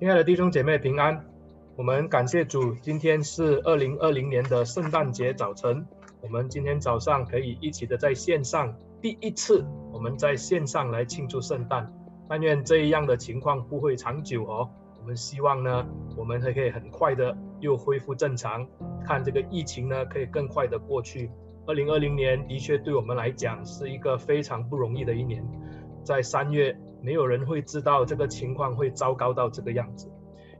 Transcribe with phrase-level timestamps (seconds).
[0.00, 1.22] 亲爱的弟兄姐妹平安，
[1.76, 5.86] 我们感谢主，今天是二零二零年的圣诞节早晨，
[6.22, 11.92] 我们今天早上可以一起的在线上，第一次我们在线上来庆祝圣诞。
[12.30, 14.70] 但愿这样的情况不会长久哦，
[15.02, 15.86] 我们希望呢，
[16.16, 18.66] 我们还可以很快的又恢复正常，
[19.04, 21.30] 看这个疫情呢可以更快的过去。
[21.66, 25.46] 二零二零年的确对我们来讲是一个非常不容易的一年，
[26.02, 26.74] 在三月。
[27.02, 30.10] 没有人会知道这个情况会糟糕到这个样子，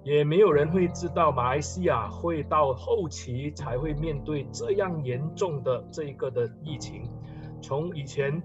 [0.02, 7.02] 也没有人会知道马来西亚会到后期才会面对这样严重的这一个的疫情。
[7.62, 8.42] 从以前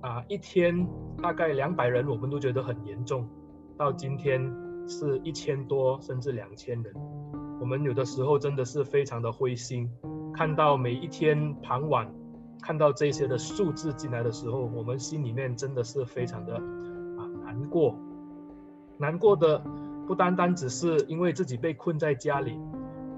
[0.00, 0.86] 啊一天
[1.22, 3.28] 大概两百人，我们都觉得很严重，
[3.78, 4.40] 到今天
[4.88, 6.92] 是一千多甚至两千人，
[7.60, 9.88] 我们有的时候真的是非常的灰心。
[10.34, 12.12] 看到每一天傍晚
[12.60, 16.60] 看到这些的数字进来的时候，我们心里面真的是非常的。
[17.56, 17.94] 难过，
[18.98, 19.62] 难过的
[20.06, 22.60] 不单单只是因为自己被困在家里，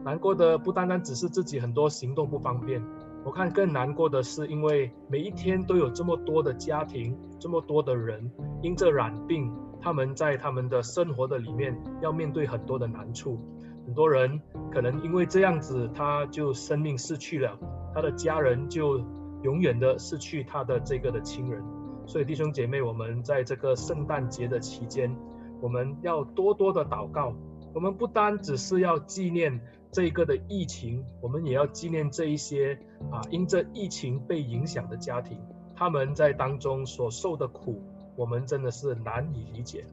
[0.05, 2.81] 难过的不单单只是自己很多行动不方便。
[3.25, 8.31] 我看更难过的是，因为每一天都有这么多的家庭，这么多的人
[8.63, 13.41] 因着染病，他们在他们的生活的里面要面对很多的难处。
[13.87, 17.59] 很多人可能因为这样子，他就生命失去了，
[17.93, 18.99] 他的家人就
[19.43, 21.61] 永远的失去他的这个的亲人。
[22.09, 25.15] 所以弟兄姐妹，我们在这个圣诞节的期间，
[25.61, 27.35] 我们要多多的祷告。
[27.75, 29.61] 我们不单只是要纪念
[29.93, 32.79] 这个的疫情，我们也要纪念这一些
[33.13, 35.39] 啊，因着疫情被影响的家庭，
[35.77, 37.83] 他们在当中所受的苦，
[38.17, 39.85] 我们真的是难以理解。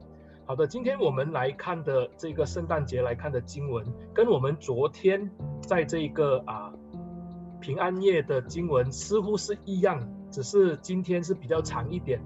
[0.46, 5.30] 好的，今天我们来看的这个圣诞节来看的经文，跟我们昨天
[5.60, 6.72] 在这个啊
[7.60, 10.15] 平安夜的经文似乎是一样。
[10.36, 12.20] 只是今天是比较长一点。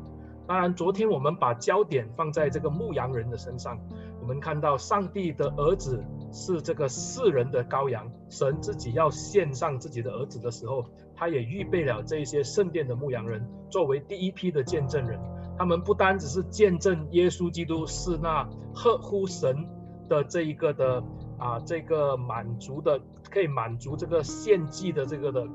[0.45, 3.79] 当然，昨天我们把焦点放在这个牧羊人的身上，
[4.21, 10.85] 我们看到上帝的儿子是这个世人的羔羊，神自己要献上自己的儿子的时候，
[11.15, 15.21] 他也预备了这些圣殿的牧羊人作为第一批的见证人。
[15.57, 18.43] 他们不单只是见证耶稣基督是那
[18.75, 19.69] 合乎神
[20.09, 21.01] 的这一个的
[21.39, 23.01] 啊，这个满足的
[23.31, 25.47] 可以满足这个献祭的这个的。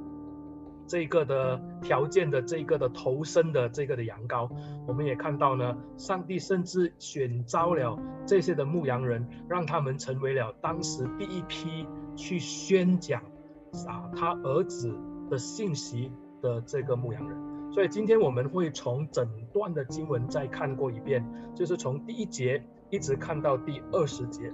[0.88, 4.50] 这个的条件的这个的头身的这个的羊羔，
[4.88, 13.22] 我们也看到呢，上帝甚至选召了这些的牧羊人，让他们成为了当时第一批去宣讲
[13.88, 14.96] 啊他儿子
[15.29, 17.38] 的信息的这个牧羊人。
[17.72, 24.53] 所以今天我们会从整段的经文再看过一遍，就是从第一节一直看到第二十节。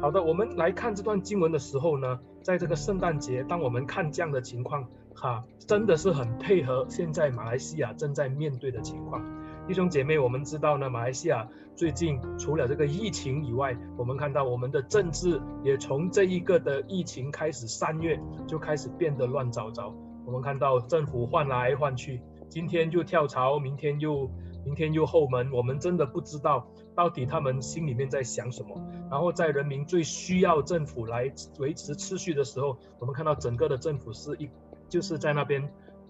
[0.00, 9.24] 好的，我们来看这段经文的时候呢，在这个圣诞节，当我们看这样的情况，哈，真的是很配合现在马来西亚正在面对的情况。
[9.66, 19.94] 弟兄姐妹，我们知道呢，马来西亚最近除了这个疫情以外，我们看到我们的政治也从这一个的疫情开始，三月就开始变得乱糟糟。
[20.26, 24.30] 我们看到政府换来换去，今天就跳槽，明天又
[24.66, 28.80] 明天又后门，我们真的不知道到底他们心里面在想什么。
[29.10, 34.48] 然后在人民最需要政府来维持秩序的时候，我们看到整个的政府是一
[34.88, 35.62] 就是在那边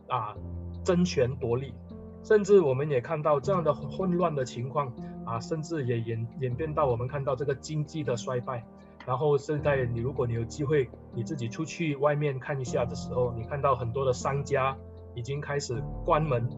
[0.08, 0.34] 啊
[0.84, 1.74] 争权夺利，
[2.22, 4.92] 甚至我们也看到这样的混乱的情况
[5.24, 8.64] 啊，甚至也演演变到我们看到这个经济的衰败。
[9.06, 14.74] 然后现在你如果你有机会你自己出去外面看一下的时候，你看到很多的商家
[15.14, 16.48] 已经开始关门，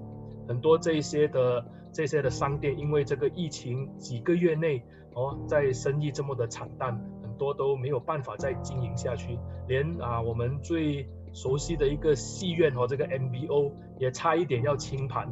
[0.47, 1.65] 很多这一些的
[1.97, 4.85] 这些的商店因为这个疫情几个月内。
[5.19, 6.93] 哦，在生意这么的惨淡，
[7.23, 15.27] 很多都没有办法再经营下去，连啊我们最熟悉的一个戏院和这个 MBO 也差一点要清盘，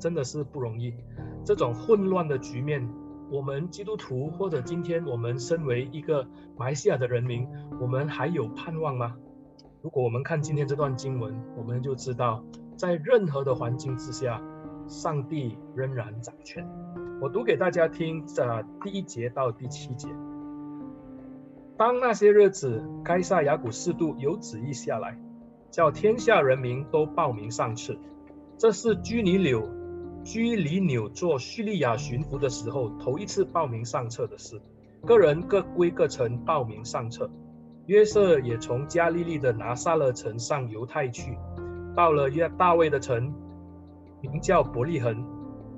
[0.00, 0.94] 真的是不容易。
[1.44, 2.88] 这种混乱的局面，
[3.30, 6.26] 我们基督徒或者今天我们身为一个
[6.56, 7.46] 马来西亚的人民，
[7.78, 9.14] 我们还有盼望吗？
[9.82, 12.42] 如果我们看今天这段经文，我们就知道，
[12.78, 14.42] 在任何的环境之下，
[14.88, 16.66] 上帝仍然掌权。
[17.20, 20.08] 我读给大家听，这第一节到第七节。
[21.76, 25.18] 当那些日子，该撒亚古士度有旨意下来，
[25.70, 27.96] 叫天下人民都报名上册。
[28.58, 29.68] 这是居里纽
[30.24, 34.60] 居里纽做叙利亚巡抚的时候，头一次报名上册的事。
[35.04, 37.28] 各人各归各城报名上册。
[37.86, 41.36] 约瑟也从加利利的拿撒勒城上犹太去，
[41.96, 43.34] 到了约大卫的城，
[44.22, 45.26] 名叫伯利恒。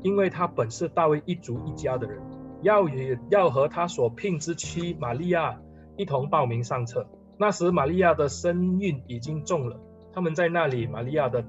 [0.02, 2.20] 因为他本是大卫一族一家的人，
[2.60, 5.58] 要与要和他所聘之妻玛利亚
[5.96, 7.06] 一同报名上册。
[7.38, 9.80] 那时玛利亚的身孕已经重了，
[10.12, 11.42] 他们在那里，玛利亚的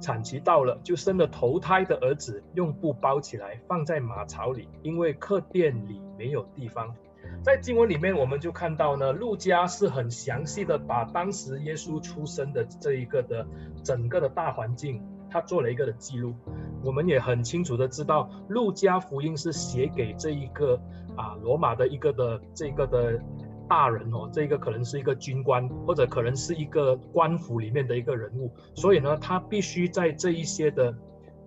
[0.00, 6.94] 产期到了，就生了头胎的儿子，用布包起来，放在马槽里，因为客店里没有地方。
[7.42, 13.48] 在经文里面，我们就看到呢，路加是很详细的把当时耶稣出生的这一个的
[13.82, 15.02] 整个的大环境，
[15.36, 16.34] 他做了一个的记录。
[16.82, 20.80] 我们也很清楚的知道，路加福音是写给这一个
[21.16, 23.20] 啊罗马的一个的这个的。
[23.68, 30.94] 大人哦，这个可能是一个军官，或者可能是一个官府里面的一个人物，所以呢，他必须在这一些的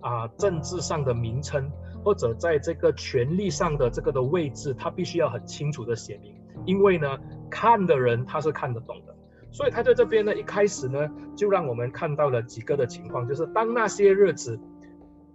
[0.02, 1.72] 啊政治上的名称，
[2.04, 6.34] 或者在这个权力上的这个的位置，他必须要很清楚的写明，
[6.66, 7.08] 因为呢，
[7.50, 9.09] 看的人他是看得懂的，
[9.52, 14.58] 所以他在这边呢，一开始呢，就让我们看到了几个的情况，就是当那些日子，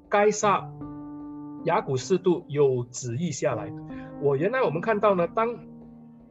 [0.09, 0.69] 该撒
[1.65, 3.71] 亚古士度有旨意下来，
[4.21, 5.57] 我原来我们看到呢，当。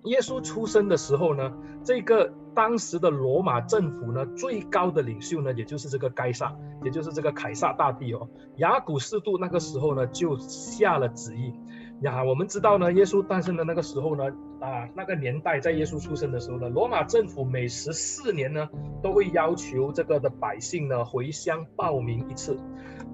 [0.05, 1.51] 耶稣出生的时候呢，
[1.83, 6.55] 这个当时的罗马政府呢，最高的领袖呢，也就是这个该撒，
[6.85, 11.55] 也就是这个凯撒大帝哦，亚古士度那个时候呢，就下了旨意。
[12.01, 14.25] 呀，我们知道呢，耶稣诞生的那个时候呢，
[14.61, 18.69] 啊，那个年代在耶稣出生的时候呢，罗马政府每十四年呢，
[19.03, 22.59] 都会要求这个的百姓呢回乡报名一次，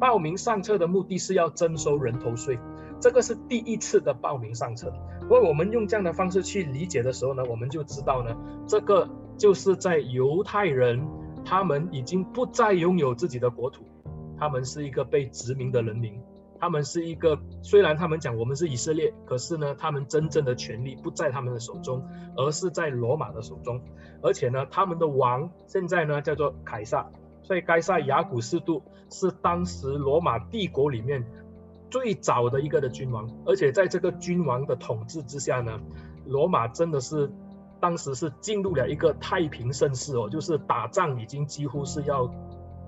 [0.00, 2.58] 报名上册的目的是要征收人头税。
[3.00, 8.36] 这个是第一次的报名上册，不过我们用这样的方式去理解的时候呢，我们就知道呢，
[8.66, 11.06] 这个就是在犹太人，
[11.44, 13.84] 他们已经不再拥有自己的国土，
[14.38, 16.20] 他们是一个被殖民的人民，
[16.60, 22.04] 他们是一个虽然他们讲我们是以色列，可是呢，他们真正的权力不在他们的手中，
[22.36, 23.80] 而是在罗马的手中，
[24.22, 27.10] 而且呢，他们的王现在呢叫做凯撒，
[27.42, 31.24] 所以该撒亚古士度是当时罗马帝国里面。
[31.90, 35.80] 最早的一个的君王，而且在这个君王的统治之下呢，
[36.24, 37.28] 罗马真的是
[37.80, 42.32] 当时是进入了一个太平盛世哦，就是打仗已经几乎是要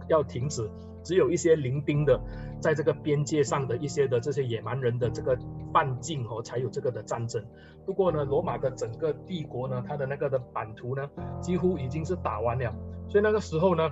[0.07, 0.71] 要停止，
[1.03, 2.21] 只有一些临兵的
[2.61, 5.39] 在这个边界上的一些的这些野蛮人的这个
[5.73, 7.45] 半径哦，才有这个的战争。
[7.85, 11.09] 不过呢，罗马的整个帝国呢，它的那个的版图呢，
[11.41, 12.75] 几乎已经是打完了，
[13.09, 13.91] 所以那个时候呢，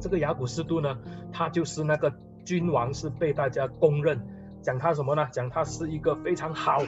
[0.00, 0.98] 这个亚古斯都呢，
[1.32, 2.12] 他就是那个。
[2.44, 4.18] 君王是被大家公认，
[4.62, 5.28] 讲他什么呢？
[5.30, 6.78] 讲他是一个非常好、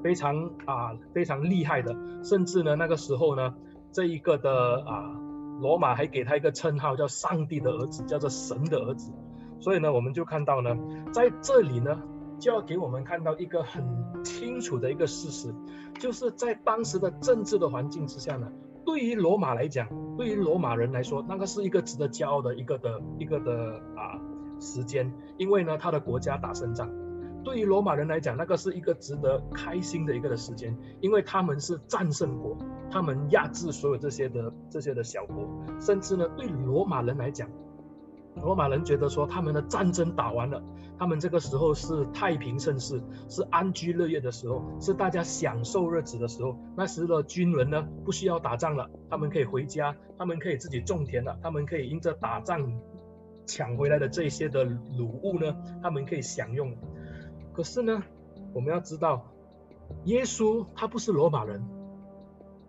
[0.00, 1.92] 非常啊、非常厉害的，
[2.22, 3.52] 甚至呢，那个时候呢，
[3.90, 5.10] 这一个的啊，
[5.58, 9.12] 罗马还给他一个称号，叫上帝的儿子，叫做神的儿子。
[9.60, 10.76] 所以呢，我们就看到呢，
[11.12, 12.00] 在这里呢，
[12.38, 13.84] 就要给我们看到一个很
[14.24, 15.54] 清楚的一个事实，
[15.98, 18.50] 就是在当时的政治的环境之下呢，
[18.84, 24.18] 对于罗马来讲，对于罗马人来说，那个是一个值得骄傲的一个的一个的啊。
[24.60, 26.90] 时间，因为呢，他的国家打胜仗，
[27.48, 32.54] 对于罗马人来讲，那个是一个值得开心的一个的时间，因为他们是战胜国，
[32.90, 35.48] 他们压制所有这些的这些的小国，
[35.80, 37.48] 甚至呢，对罗马人来讲，
[38.36, 40.62] 罗马人觉得说他们的战争打完了，
[40.98, 46.54] 他们这个时候是太平盛世，是安居乐业的时候，是大家享受日子的时候。
[46.76, 52.78] 那时的军人呢，不需要打仗了，他们可以回家，他们可以自己种田了，他们可以因着打仗。
[53.50, 56.70] 抢回来的这些的掳物呢，他们可以享用。
[57.58, 58.04] 可是呢，
[58.54, 59.26] 我们要知道，
[60.04, 61.60] 耶稣他不是罗马人，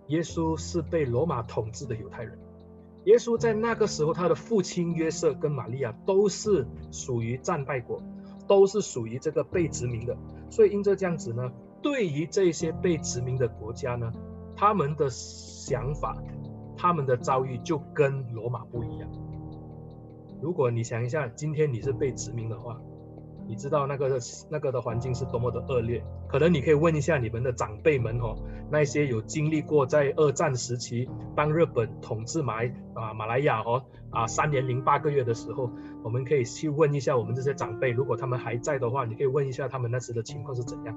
[0.07, 2.39] 耶稣是被罗马统治的犹太人。
[3.05, 8.01] 耶稣在那个时候，他的父亲约瑟跟玛利亚都是属于战败国，
[8.47, 10.17] 都是属于这个被殖民的。
[10.49, 11.51] 所以因着这样子呢，
[11.83, 14.11] 对于这些被殖民的国家呢，
[14.55, 16.17] 他们的想法、
[16.75, 19.07] 他们的遭遇就跟罗马不一样。
[20.41, 22.81] 如果你想一下，今天你是被殖民的话，
[23.49, 26.01] 你知道那个那个的环境是多么的恶劣。
[26.29, 28.37] 可能你可以问一下你们的长辈们哦，
[28.71, 32.63] 那些有经历过在二战时期当日本统治马
[32.93, 35.71] 啊马来亚哦啊三年零八个月的时候，
[36.03, 40.95] 我们可以去问一下我们这些长辈，如果他们还在的话，你可以问一下他们那时的情况是怎样。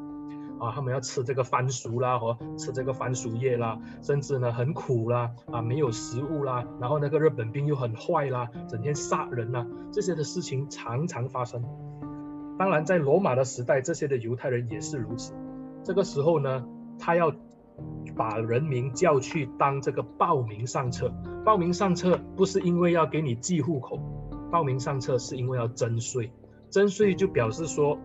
[0.61, 11.65] 啊，他们要吃这个番薯啦，和吃这个番薯叶啦，甚至呢很苦啦，啊没有食物啦，然后那个日本兵又很坏啦，整天杀人呐，这些的事情常常发生。
[12.63, 15.35] 当然，在罗马的时代，这些的犹太人也是如此。
[15.83, 16.65] 这个时候呢，
[16.97, 17.35] 他要
[18.17, 21.13] 把人民叫去当这个报名上册。
[21.45, 23.99] 报名上册不是因为要给你记户口，
[24.53, 26.31] 报名上册是因为要征税。
[26.71, 27.99] 征税就表示说，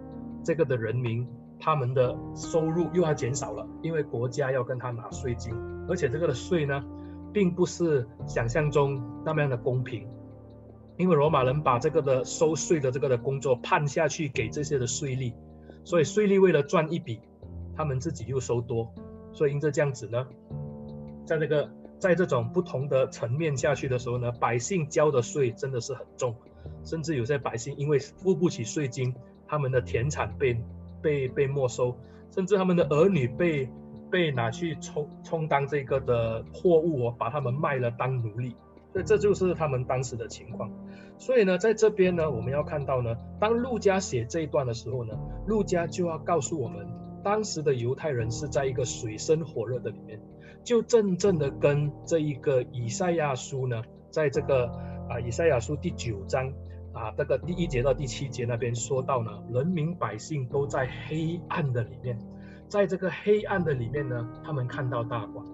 [0.44, 1.28] 这个的人民。
[1.60, 5.54] 他们的收入又要减少了，因为国家要跟他拿税金，
[5.88, 6.84] 而且这个的税呢，
[7.32, 10.08] 并不是想象中那么样的公平，
[10.98, 15.32] 因为罗马人把这个的收税的这个的工作判下去给这些的税吏，
[15.84, 17.20] 所以税吏为了赚一笔，
[17.76, 18.92] 他们自己又收多，
[19.32, 20.28] 所以因着这样子呢，
[21.24, 26.36] 在这个在这种不同的层面下去的时候呢，百姓交的税真的是很重，
[26.84, 29.14] 甚至有些百姓因为付不起税金，
[29.48, 30.60] 他们的田产被
[31.02, 31.96] 被被没收，
[32.32, 33.70] 甚至他们的儿女被
[34.10, 38.56] 被拿去充充当这个的货物哦，把他们卖了当奴隶。
[38.94, 40.72] 所以这就是他们当时的情况。
[41.20, 45.14] 所以呢，在这边呢，我们要看到呢，当路加写这一段的时候呢，
[45.48, 46.88] 路加就要告诉我们，
[47.24, 50.22] 当时的犹太人是在一个水深火热的里面，
[50.64, 53.82] 就真正的跟这一个以赛亚书呢，
[54.12, 54.68] 在这个
[55.10, 56.54] 啊以赛亚书第九章
[56.94, 62.20] 啊这个第一节到第七节那边说到呢，人民百姓都在黑暗的里面，
[62.70, 65.46] 在这个黑暗的里面呢，他们看到大光。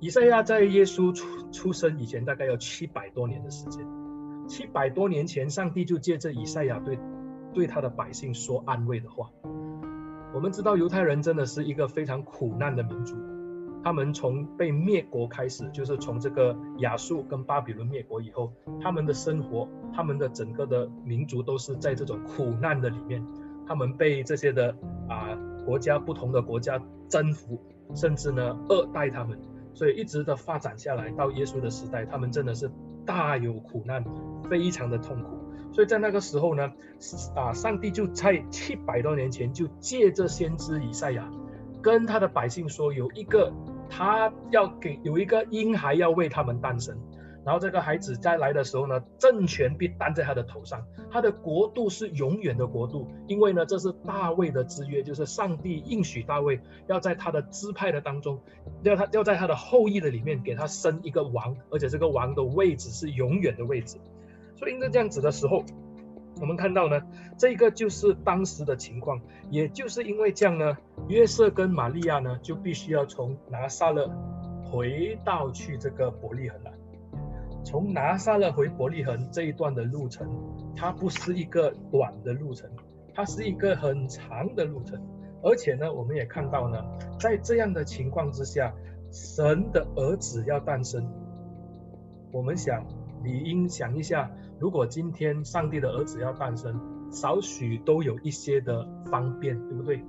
[0.00, 3.86] 以赛亚在耶稣出出生以前，大概有七百多年的时间。
[4.52, 6.98] 七百多年前，上帝就借着以赛亚对
[7.54, 9.30] 对他的百姓说安慰的话。
[10.34, 13.16] 我们知道犹太人真的是一个非常苦难的民族，
[13.82, 23.26] 他们从被灭国开始，就是从这个亚述跟巴比伦灭国以后，他们的生活，他们的整个的民族都是在这种苦难的里面，
[23.66, 24.76] 他们被这些的
[25.08, 26.78] 啊国家不同的国家
[27.08, 27.58] 征服，
[27.94, 29.40] 甚至呢恶待他们。
[29.72, 32.70] 所以一直的发展下来，到耶稣的时代，他们真的是
[33.06, 34.04] 大有苦难，
[34.48, 35.30] 非常的痛苦。
[35.72, 36.70] 所以在那个时候呢，
[37.34, 41.28] 啊，上帝就在七百多年前就借着先知以赛亚，
[41.80, 43.52] 跟他的百姓说，有一个
[43.88, 46.96] 他要给有一个婴孩要为他们诞生。
[47.44, 58.38] 然后这个孩子再来的时候呢，政权必担在他的头上，他的国度是永远的国度，因为呢，这是大卫的之约，就是上帝应许大卫要在他的支派的当中，
[58.82, 63.98] 要他要在他的后裔的里面给他生一个王，而且这个王的位置是永远的位置。
[64.56, 65.64] 所以因为这样子的时候，
[66.40, 67.02] 我们看到呢，
[67.36, 69.20] 这个就是当时的情况，
[69.50, 74.08] 也就是因为这样呢，约瑟跟玛利亚呢就必须要从拿撒勒
[74.64, 76.72] 回到去这个伯利恒来。
[77.64, 80.28] 从拿撒勒回伯利恒这一段的路程，
[80.76, 82.68] 它不是一个短的路程，
[83.14, 85.00] 它是一个很长的路程。
[85.42, 86.84] 而且呢，我们也看到呢，
[87.18, 88.72] 在这样的情况之下，
[89.10, 91.08] 神的儿子要诞生。
[92.32, 92.84] 我们想，
[93.22, 100.04] 理应想一下，如果今天上帝的儿子要诞生，少许都有一些的方便，对不对？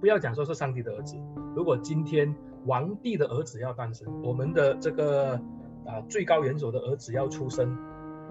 [0.00, 1.16] 不要讲说是上帝的儿子，
[1.54, 2.34] 如果今天
[2.66, 5.40] 皇帝的儿子要诞生，我们的这个。
[5.86, 7.76] 啊，最高元首的儿子要出生，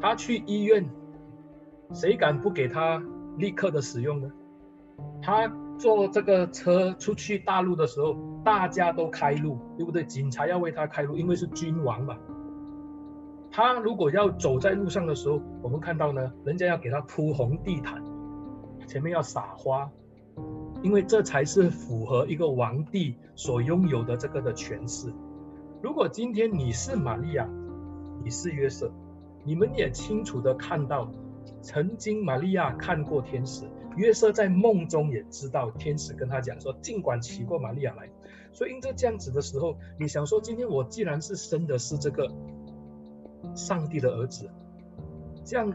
[0.01, 0.89] 他去医院，
[1.93, 3.01] 谁敢不给他
[3.37, 4.31] 立刻的使用呢？
[5.21, 10.03] 他坐这个车出去大陆的时候，大家都开路，对不对？
[10.05, 12.15] 警察要为他开路，因为是君王嘛。
[13.51, 18.03] 他如果要走在路上的时候，我们看到呢，人家要给他铺红地毯，
[18.85, 19.89] 前面要撒花，
[20.81, 25.13] 因为这才是符合一个皇帝所拥有的这个的权势。
[25.85, 27.47] 如果今天你是玛利亚，
[28.23, 28.91] 你是约瑟，
[29.43, 31.11] 你们也清楚的看到，
[31.61, 38.09] 曾经玛利亚看过天使，约瑟在梦中也知道天使跟他讲说，尽管娶过玛利亚来。
[38.51, 42.31] 所以因着这样子的时候，你想说，今天我既然是生的是这个
[43.53, 44.49] 上帝的儿子，
[45.43, 45.71] 这样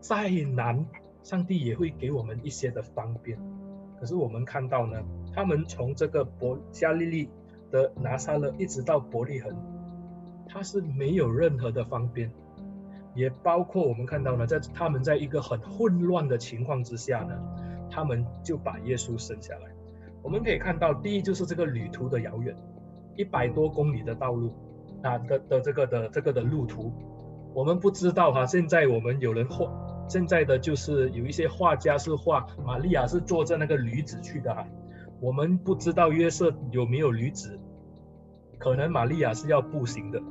[0.00, 0.86] 再难，
[1.22, 3.38] 上帝也会给我们一些的方便。
[4.00, 7.28] 可是我们看到呢，他们从这个伯加利利。
[7.70, 9.54] 的拿撒勒一直到伯利恒，
[10.48, 12.30] 他是没有任何的方便，
[13.14, 17.34] 也包括我们看到呢，在他们在一个很混乱的情况之下呢，
[17.90, 19.70] 他们就把耶稣生下来。
[20.22, 22.54] 我们可以看到，第一就是这个旅途的遥远，
[23.16, 24.52] 一百多公里的道路
[25.02, 26.92] 啊的的这个的这个的路途，
[27.54, 28.44] 我们不知道哈。
[28.44, 29.70] 现在我们有人画，
[30.08, 34.66] 现在的就是有一些画家是画玛利亚是坐着那个驴子去的哈。
[35.20, 37.59] 我们不知道约瑟有没有驴子，
[38.60, 40.22] 可能玛利亚是要步行的，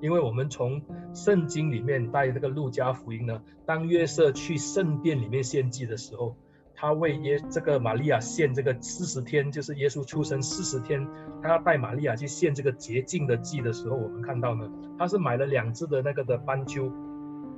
[0.00, 0.82] 因为我们从
[1.14, 6.34] 圣经里面带这个路加福音呢，当约瑟去圣殿里面献祭的时候，
[6.74, 11.06] 他为耶这个玛利亚献这个四十天，就是耶稣出生四十天，
[11.42, 14.66] 他要带玛利亚去献这个洁净的祭的时候，我们看到呢，
[14.98, 16.90] 他是买了两只的那个的斑鸠，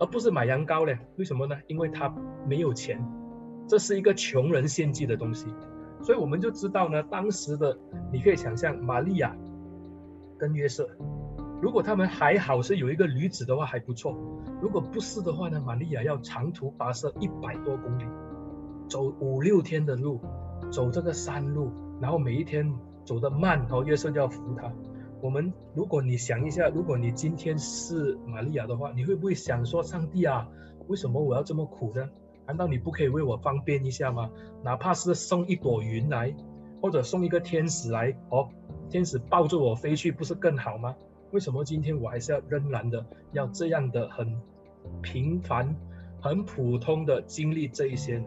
[0.01, 1.57] 而不是买羊羔嘞，为什么呢？
[1.69, 2.13] 因为他
[2.49, 3.01] 没有钱，
[3.69, 5.47] 这是一个穷人献祭的东西。
[6.03, 7.79] 所以我们就知道呢，当时的
[8.11, 9.37] 你可以想象，玛利亚
[10.41, 10.89] 跟约瑟，
[11.61, 14.17] 如果他们还好是有一个驴子的话还不错，
[14.63, 18.05] 如果不是的话呢，玛利亚要长途跋涉一百多公里，
[18.89, 20.19] 走五六天的路，
[20.73, 21.71] 走这个山路，
[22.01, 22.73] 然后每一天
[23.05, 24.73] 走得慢，然后约瑟就要扶他。
[25.21, 30.49] 我们如果你想一下，如果你今天是玛利亚的话，你会不会想说，上帝啊，
[30.89, 32.09] 为什么我要这么苦呢？
[32.47, 34.31] 难道你不可以为我方便一下吗？
[34.65, 36.35] 哪怕是送一朵云来，
[36.81, 38.49] 或者送一个天使来，哦，
[38.91, 40.95] 天使抱着我飞去，不是更好吗？
[41.31, 44.37] 为什么今天我还是要仍然的要这样的很
[45.01, 45.75] 平凡、
[46.21, 48.27] 很普通的经历这一些呢？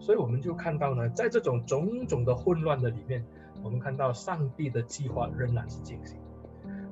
[0.00, 3.22] 所以我们就看到呢，在这种种种的混乱的里面，
[3.62, 6.18] 我们看到上帝的计划仍然是进行。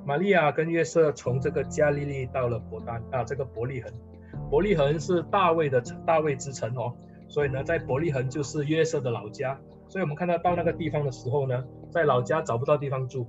[0.05, 3.93] 玛利亚跟约瑟从这个加利利到了伯丹啊，这个伯利恒。
[4.51, 6.95] 伯利恒是大卫的大卫之城哦，
[7.29, 9.59] 所以呢，在伯利恒就是约瑟的老家。
[9.91, 13.27] 所以我们看到到那个地方的时候呢，在老家找不到地方住，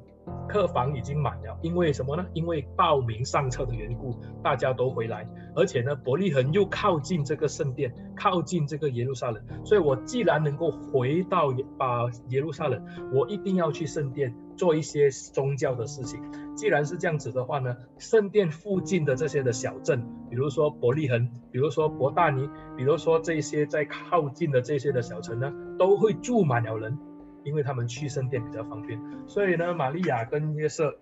[0.48, 1.58] 客房已经满了。
[1.62, 2.26] 因为什么呢？
[2.34, 5.28] 因为报名上册的缘故，大家都回来。
[5.56, 9.44] 而且呢，伯利恒又靠近这个圣殿，靠近这个耶路撒冷。
[9.66, 16.22] 所以我既然能够回到啊耶路撒冷，我一定要去圣殿做一些宗教的事情。
[16.56, 26.98] 既然是这样子的话呢，圣殿附近的这些的小镇，比如说伯利恒，比如说伯大尼，比如说这些在靠近的这些的小城呢，都会住满了人，
[27.44, 29.00] 因为他们去圣殿比较方便。
[29.28, 30.96] 所以呢，玛利亚跟约瑟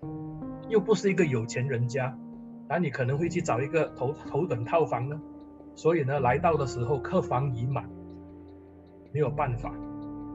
[0.68, 2.18] 又不是一个有钱人家，
[2.68, 5.22] 那你可能会去找一个头头等套房呢。
[5.76, 7.90] 所以呢，来到的时候客房已满，
[9.14, 9.74] 没有办法，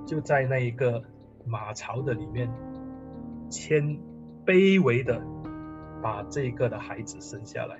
[0.06, 1.02] 就在那一个
[1.44, 2.50] 马槽的里面
[3.50, 3.98] 谦。
[4.46, 5.22] 卑微的
[6.02, 7.78] 把这个的孩子生下来，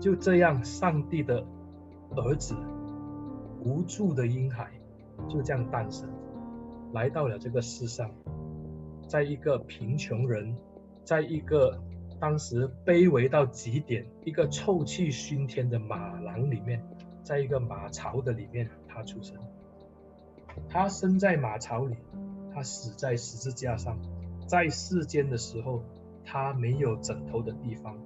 [0.00, 1.44] 就这样，上帝的
[2.14, 2.54] 儿子
[3.64, 4.70] 无助的婴孩
[5.28, 6.08] 就这样诞生，
[6.94, 8.08] 来到了这个世上，
[9.08, 10.56] 在一个贫穷人，
[11.02, 11.82] 在一个
[12.20, 16.80] 当时卑微到极点、一个臭气熏天的马廊里面，
[17.24, 19.36] 在一个马槽的里面，他出生，
[20.68, 21.96] 他生在马槽里，
[22.54, 23.98] 他死在十字架上。
[24.46, 25.82] 在世间的时候，
[26.24, 27.98] 他没有枕头的地方，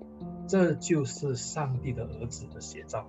[0.46, 3.06] 这就是上帝的儿子的写照。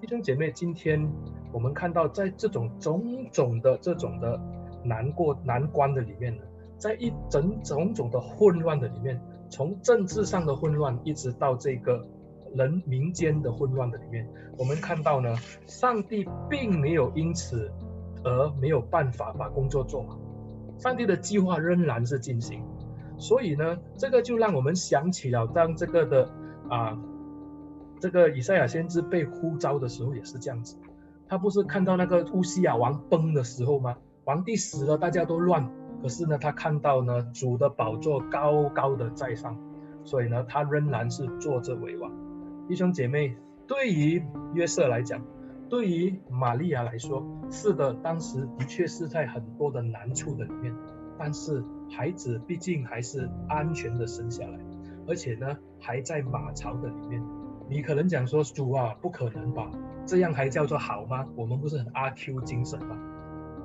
[0.00, 1.10] 弟兄姐妹，今天
[1.52, 4.38] 我们看到，在这种种种的这种的
[4.84, 6.42] 难过难关的里面呢，
[6.78, 12.06] 在一整种种的混乱的里面，从政治上的混乱，一直到这个
[12.54, 15.34] 人民间的混乱的里面，我们看到呢，
[15.66, 17.70] 上帝并没有因此
[18.22, 20.18] 而没有办法把工作做好。
[20.78, 22.62] 上帝的计划仍然是进行，
[23.16, 26.28] 所以呢，这个就让我们想起了当这个的
[26.68, 26.98] 啊，
[28.00, 30.76] 这个以赛亚先知被呼召的时候也是这样子，
[31.28, 33.96] 他不是看到那个乌西雅王崩的时候吗？
[34.24, 39.56] 皇帝死了，大家都乱，可是呢，他看到呢主的宝座高高的在上，
[40.02, 42.10] 所以呢，他仍然是坐着为王。
[42.66, 45.20] 弟兄姐妹，对于约瑟来讲。
[45.70, 50.72] 对于玛利亚来说，是的，当时的确是在很多的难处的里面，
[51.18, 54.58] 但是孩子毕竟还是安全的生下来，
[55.08, 57.20] 而且呢还在马槽的里面。
[57.68, 59.68] 你可能讲说主啊，不可能吧？
[60.04, 61.26] 这样还叫做好吗？
[61.34, 62.96] 我们不是很阿 Q 精神吗？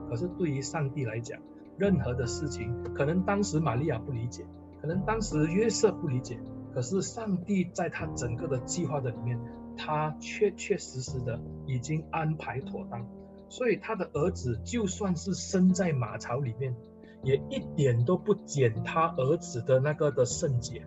[0.10, 1.40] 可是对于上帝来讲，
[1.78, 4.46] 任何的事情，可能当时玛利亚不理解，
[4.82, 6.40] 可能当时约瑟不理解，
[6.74, 9.40] 可是上帝在他整个的计划的里面。
[9.82, 13.08] 他确确实实的已经安排妥当，
[13.48, 16.76] 所以他的儿子就算是生在马槽里面，
[17.24, 20.86] 也一点都不减他儿子的那个的圣洁。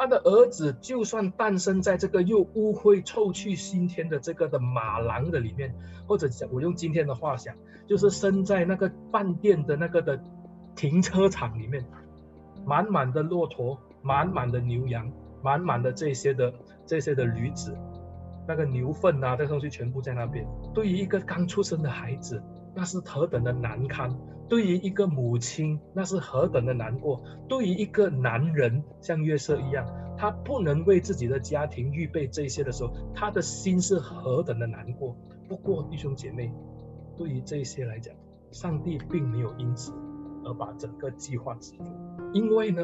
[0.00, 5.74] 他的儿子就算诞生在这个又污秽臭气熏天的这个的马廊的里面，
[6.06, 7.54] 或者我用今天的话讲，
[7.86, 10.18] 就是生在那个饭店的那个的
[10.74, 11.84] 停车场里面，
[12.64, 16.54] 满满的骆驼，满满的牛羊，满满的这些的
[16.86, 17.76] 这些的驴子。
[18.48, 20.48] 那个牛粪啊，这东西全部在那边。
[20.72, 22.42] 对于一个刚出生的孩子，
[22.74, 24.08] 那是何等的难堪；
[24.50, 29.86] 对于一个母亲，那是何等的难过；对于一个男人，像月色一样，
[30.18, 35.16] 他不能为自己的家庭预备这些的时候，他的心是何等的难过。
[35.48, 36.52] 不过，弟兄姐妹，
[37.16, 38.12] 对于这些来讲，
[38.50, 39.92] 上帝并没有因此
[40.44, 41.84] 而把整个计划止住，
[42.32, 42.82] 因为呢，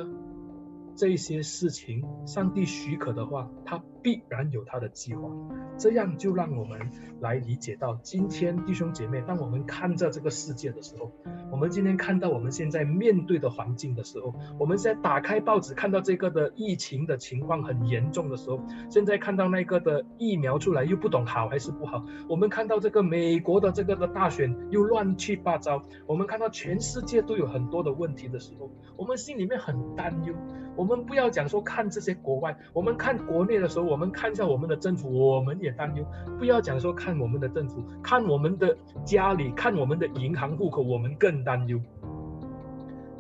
[0.97, 5.31] 这些事情，上帝许可的话，他必然有他的计划。
[5.79, 11.13] 这样就让我们来理解到，今天弟兄姐妹，当我们看着这个世界的时候，
[11.53, 30.35] 我们今天看到我们现在面对的环境的时候，我们现在打开报纸看到这个的疫情的情况很严重的时候，现在看到那个的疫苗出来又不懂好还是不好，我们看到这个美国的这个的大选又乱七八糟，我们看到全世界都有很多的问题的时候，我们心里面很担忧。
[30.75, 36.07] 我我们不要讲说看这些国外，我们看国内的时候，我们看一下我们的政府，我们也担忧。
[36.39, 41.81] 不要讲说看我们的政府，看我们的家里，看我们的银行户口，我们更担忧。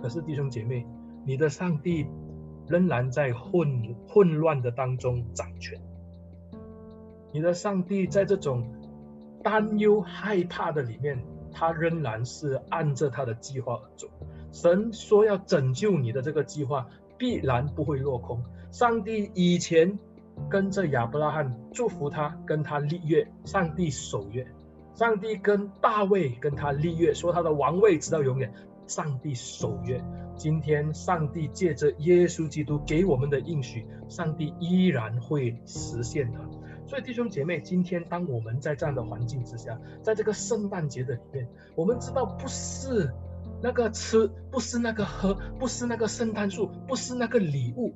[0.01, 0.87] 可是弟兄姐妹，
[1.25, 2.07] 你的上帝
[2.69, 5.81] 仍然在混混乱的当中掌权，
[7.33, 8.65] 你的上帝在这种
[9.43, 14.07] 担忧害怕的里面，他仍然是按着他的计划而走。
[14.53, 16.87] 神说要拯救你的这个计划。
[17.19, 18.43] 必然不会落空。
[18.71, 19.99] 上帝以前
[20.49, 24.47] 跟着亚伯拉罕祝福他，跟他立约，上帝守约。
[24.95, 28.53] 上帝跟大卫跟他立约，说他的王位直到永远。
[28.87, 30.03] 上帝守约。
[30.37, 36.41] 今天上帝借着耶稣基督给我们的应许，上帝依然会实现它。
[36.87, 43.13] 所以弟兄姐妹，今天当我们在这样的环境之下，在这个圣诞节的里面，我们知道不是
[43.63, 47.95] 那个吃，不是那个喝，不是那个圣诞树，不是那个礼物，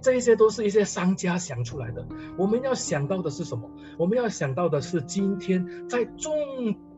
[0.00, 2.06] 这些都是一些商家想出来的。
[2.38, 3.70] 我们要想到的是什么？
[3.98, 6.32] 我们要想到的是，今天在众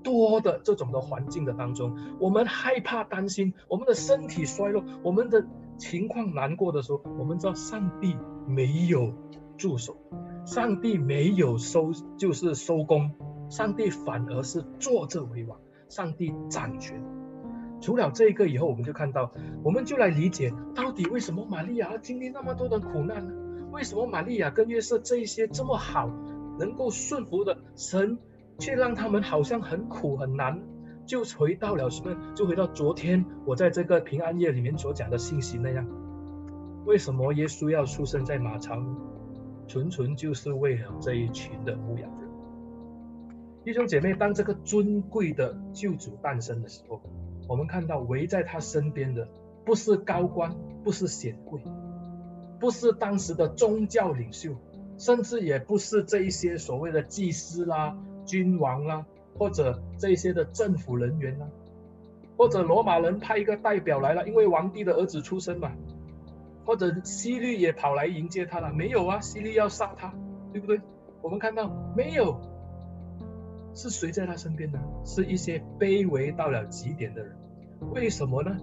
[0.03, 5.47] 多的这种的环境的当中，我们害怕、担心，我们的身体衰弱，我们的
[5.79, 9.13] 情况难过的时候，我们知道上帝没有
[9.57, 9.97] 助手。
[10.45, 13.11] 上帝没有收，就是收工，
[13.51, 17.03] 上帝反而是坐着为王，上帝掌权。
[17.81, 23.33] 除了这一个以后，我们就看到，我们就来理解到底为什么玛利亚要经历那么多的苦难呢？
[23.71, 26.11] 为什么玛利亚跟约瑟这一些这么好，
[26.59, 28.19] 能够顺服的神，
[28.59, 30.63] 却让他们好像很苦很难？
[31.05, 32.17] 就回到了什么？
[32.35, 35.87] 就回到昨天我在这个平安夜里面所讲的信息那样。
[36.87, 38.83] 为什么耶稣要出生在马槽？
[39.69, 42.26] 纯纯就是为了这一群的牧羊人，
[43.67, 47.01] 弟兄姐妹，当这个尊贵的救主诞生的时候，
[47.49, 49.27] 我们看到围在他身边的
[49.65, 51.61] 不是高官，不是显贵，
[52.61, 54.53] 不是当时的宗教领袖，
[54.99, 59.05] 甚至也不是这一些所谓的祭司啦、君王啦，
[59.37, 61.49] 或者这些的政府人员啦，
[62.37, 65.73] 或者罗马人派一个代表来了，因为皇帝的儿子出生嘛。
[66.65, 68.73] 或者希律也跑来迎接他了？
[68.73, 70.15] 没有啊，希律要杀他，
[70.53, 70.81] 对不对？
[71.21, 72.41] 我们看到没有，
[73.77, 74.81] 是谁在他身边呢？
[75.05, 77.37] 是一些卑微到了极点的人。
[77.93, 78.57] 为什么呢？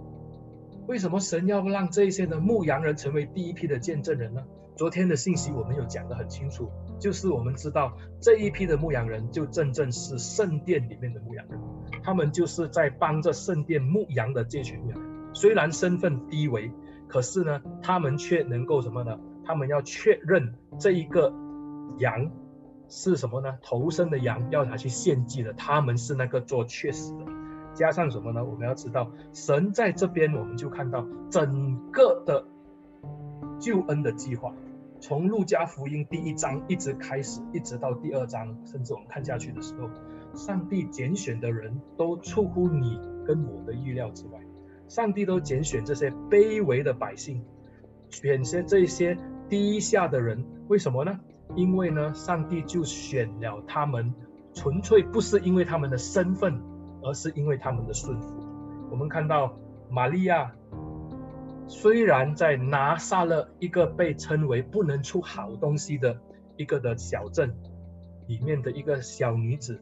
[0.87, 4.43] 为什么神要让这些的牧羊人成为第一批的见证人呢？
[4.75, 11.59] 昨天的信息我们有讲得很清楚，就是我们知道这一批的牧羊人就真正是圣殿里面的牧羊人，
[12.03, 14.97] 他们就是在帮着圣殿牧羊的这群人，
[15.33, 16.71] 虽然身份低微。
[17.07, 19.19] 可是呢，他们却能够什么呢？
[19.45, 21.31] 他们要确认这一个
[21.99, 22.31] 羊
[22.95, 23.57] 是什么呢？
[23.63, 27.25] 头生的羊要拿去献祭的，他们是那个做确实的。
[27.73, 28.45] 加上什么呢？
[28.45, 32.45] 我们要知道，神在这边，我们就看到整个的
[33.59, 34.53] 救恩的计划，
[34.99, 39.89] 从路加福音第一章一直开始，一直到第二章，甚至我们看下去的时候，
[40.35, 44.39] 上帝拣选的人都出乎你跟我的预料之外。
[44.87, 47.43] 上帝都拣选这些卑微的百姓，
[48.11, 49.17] 选些这些
[49.49, 51.19] 低下的人，为什么呢？
[51.55, 54.13] 因为呢，上帝就选了他们，
[54.53, 56.61] 纯粹不是因为他们的身份，
[57.01, 58.27] 而是因为他们的顺服。
[58.89, 59.57] 我们看到
[59.89, 60.53] 玛利亚，
[61.67, 66.19] 虽然在拿撒勒一个被称为不能出好东西的
[66.57, 67.55] 一个的小镇
[68.27, 69.81] 里面的一个小女子，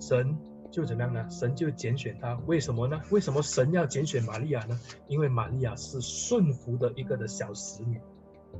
[0.00, 0.36] 神。
[0.70, 1.26] 就怎么样呢？
[1.30, 3.00] 神就拣选她，为什么呢？
[3.10, 4.78] 为什么神要拣选玛利亚呢？
[5.06, 7.98] 因为玛利亚是顺服的一个的小使女。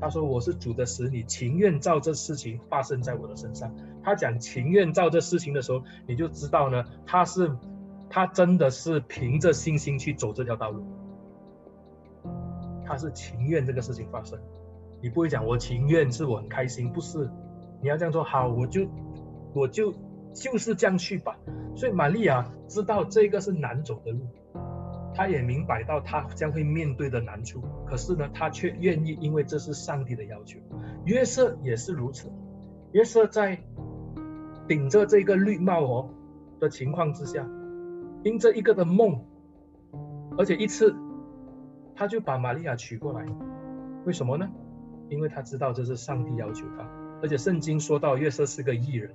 [0.01, 7.51] 他说：“我是主的使你，情愿照这事情发生在我的身上。”他讲情愿照这事情的时候，你就知道呢，他是
[8.09, 10.85] 他真的是凭着信心去走这条道路。
[12.85, 14.39] 他是情愿这个事情发生，
[15.03, 17.31] 你不会讲我情愿是我很开心，不是？
[17.83, 18.87] 你要这样说，好，我就
[19.55, 19.95] 我就。
[20.35, 21.37] 就是这样去吧，
[21.75, 24.21] 所以玛利亚知道这个是难走的路，
[25.19, 30.61] 他也明白到他将会面对的难处，可是呢，他却愿意，因为这是上帝的要求。
[31.07, 32.31] 约瑟也是如此，
[32.93, 33.59] 约瑟在
[34.69, 36.09] 顶着这个绿帽哦
[36.61, 37.45] 的情况之下，
[38.23, 39.21] 因着一个的梦，
[40.39, 40.95] 而且一次，
[41.97, 43.27] 他就把玛利亚娶过来，
[44.05, 44.49] 为什么呢？
[45.09, 46.89] 因为他知道这是上帝要求他，
[47.23, 49.13] 而且圣经说到约瑟是个义人。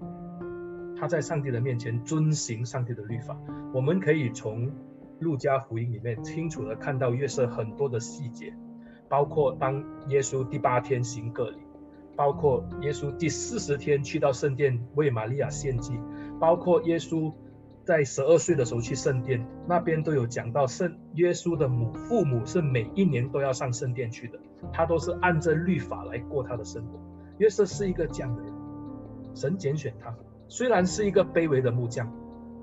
[0.97, 3.37] 他在上帝的面前遵行上帝的律法，
[3.73, 4.69] 我们可以从
[5.23, 8.53] 路加福音里面清楚地看到约瑟很多的细节，
[9.09, 11.57] 包括当耶稣第八天行割礼，
[12.15, 15.99] 包括耶稣第四十天去到圣殿为玛利亚献祭，
[16.39, 17.33] 包括耶稣
[17.83, 24.39] 在十二岁的时候去圣殿，那边都有讲到圣耶稣的母父母是每一年都要上圣殿去的，
[24.71, 26.99] 他都是按着律法来过他的生活。
[27.39, 28.53] 约瑟是一个这样的人，
[29.33, 30.15] 神拣选他。
[30.47, 32.09] 虽然是一个卑微的木匠，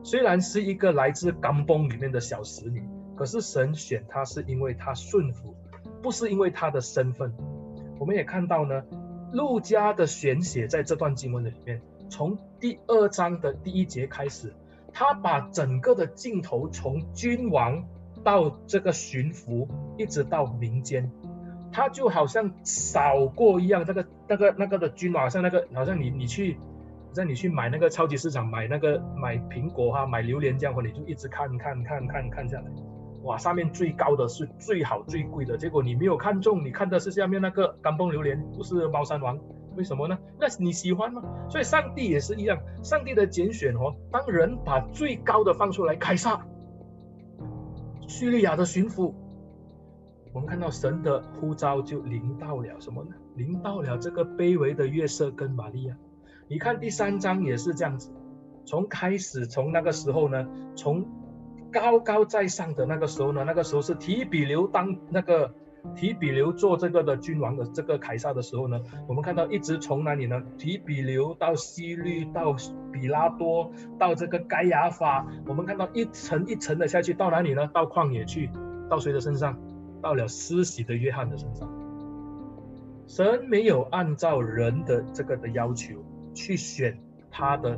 [0.03, 2.83] 虽然是一个来自甘崩里面的小使女，
[3.17, 5.55] 可是神选她是因为她顺服，
[6.03, 7.33] 不是因为她的身份。
[7.99, 8.83] 我们也看到呢，
[9.33, 14.55] 路加的选写在这段经文的里面，从第二章的第一节开始，
[14.93, 17.85] 他把整个的镜头从君王
[18.25, 21.11] 到这个巡抚，一直到民间，
[21.71, 26.59] 他就好像扫过一样，那个那个那个的君王，好像那个好像你你去，
[27.13, 32.65] 像你去买那个超级市场买那个买苹果哈，买榴莲这样，你就一直看看看看看下来，
[33.23, 39.39] 哇，上面最高的是最好最贵的，结果你没有看中，你看的是下面那个干崩榴莲，不是猫山王。
[39.77, 40.19] 为什么呢？
[40.39, 41.23] 那你喜欢吗？
[41.49, 46.45] 所以上帝也是一样，上帝的拣选哦，当人把最高的放出来，凯撒，
[48.09, 49.15] 叙利亚的巡抚，
[50.33, 53.11] 我们看到神的呼召就临到了什么呢？
[53.37, 55.97] 临到了这个卑微的约瑟跟玛利亚。
[56.51, 58.11] 你看第三章也是这样子，
[58.65, 61.07] 从开始从那个时候呢，从
[61.71, 65.55] 高高在上的那个时候呢，那个时候是提比留当那个。
[65.95, 70.43] 提比留做这个的君王的这个凯撒的时候呢，我们看到一直从哪里呢？
[70.59, 72.55] 提比留到希律，到
[72.93, 77.67] 比拉多，到这个该亚法，我们看到一层一层的下去，到哪里呢？
[77.73, 78.51] 到旷野去，
[78.91, 79.59] 到谁的身上？
[80.03, 81.67] 到了施洗的约翰的身上。
[83.07, 86.99] 神没有按照人的这个的要求去选
[87.31, 87.77] 他的，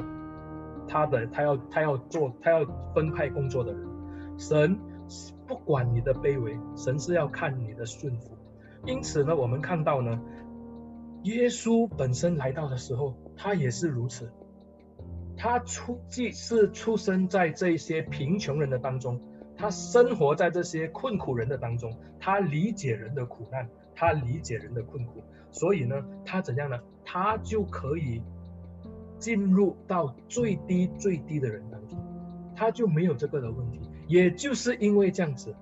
[0.88, 3.88] 他的他要他要做他要分派工作的人，
[4.38, 4.78] 神。
[5.46, 8.30] 不管你的卑微，神是要看你的顺服。
[8.86, 10.18] 因此呢，我们看到呢，
[11.24, 14.32] 耶稣本身来到的时候，他也是如此。
[15.36, 19.20] 他出既是出生在这些贫穷人的当中，
[19.54, 25.22] 他生活在这些困苦人的当中，他理解人的苦难，他理解人的困苦。
[25.50, 26.78] 所以呢，他怎样呢？
[27.04, 28.22] 他就可以
[29.22, 31.96] 进入到最低最低的人当中，
[32.56, 33.78] 他就没有这个的问题。
[34.08, 35.54] 也就是因为这样子，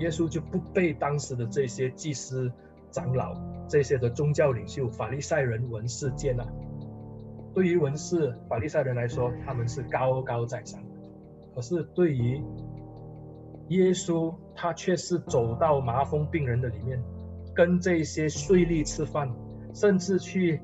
[0.00, 2.50] 耶稣就不被当时的这些祭司
[2.90, 3.32] 长老、
[3.68, 6.44] 这些的宗教领袖、法利赛人、文士接纳。
[7.54, 10.88] 对于文士、法利赛人来说，他们是高高在上的；
[11.54, 12.42] 可是对于
[13.68, 17.00] 耶稣，他却是走到麻风病人的里面，
[17.54, 19.32] 跟这些税吏吃饭，
[19.72, 20.60] 甚至去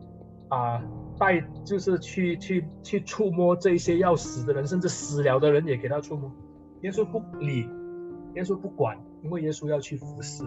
[0.48, 0.83] 啊
[1.18, 6.31] 带，就是去去去触摸这些要死的人，甚至死了的人也给他触摸。
[6.83, 7.68] 耶稣不理，
[8.35, 10.44] 耶稣不管，因为耶稣要去服侍。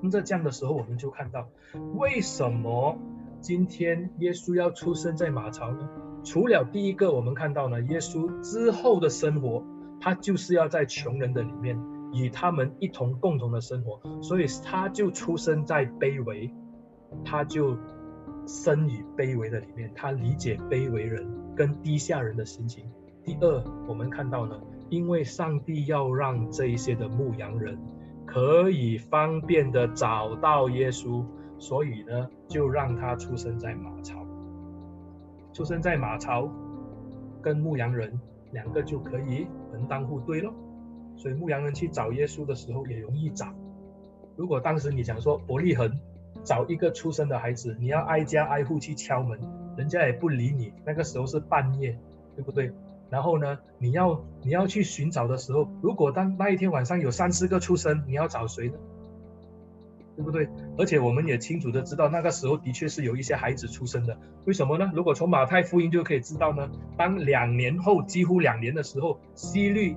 [0.00, 1.48] 那在这样的时候，我们就看到，
[1.96, 2.96] 为什么
[3.40, 5.88] 今天耶稣要出生在马槽呢？
[6.24, 9.64] 除了第一个，我们看到呢，耶稣之后的生活，
[10.00, 11.80] 他就是要在穷人的里面，
[12.12, 16.52] 与他们一同共同的生活，所以他就出生在卑微，
[17.24, 17.76] 他就
[18.48, 22.90] 生于卑微的里面，他理解卑微人跟低下人的心情。
[23.22, 24.58] 第二，我们看到呢。
[24.90, 27.78] 因为上帝要让这一些的牧羊人
[28.24, 31.22] 可以方便的找到耶稣，
[31.58, 34.26] 所以呢，就让他出生在马槽。
[35.52, 36.50] 出生在马槽，
[37.42, 38.18] 跟牧羊人
[38.50, 40.50] 两个就可以门当户对了。
[41.18, 43.54] 所以牧羊人去找耶稣的时候也容易找。
[44.36, 46.00] 如果当时你想说伯利恒
[46.48, 49.38] 找一个出生的孩子，你要挨家挨户去敲门，
[49.76, 50.72] 人家也不理你。
[50.86, 51.94] 那个时候是半夜，
[52.36, 52.72] 对不对？
[53.10, 58.78] 然后呢，你要你要去寻找的时候，如果当那一天晚上有三四个出生，你要找谁呢？
[60.16, 60.48] 对不对？
[60.78, 64.16] 而且我们也清楚的知道，那个时候的确是有一些孩子出生的。
[64.46, 64.90] 为什么呢？
[64.94, 69.94] 如果从马太福音就可以知道呢，当两年后几乎两年的时候，希律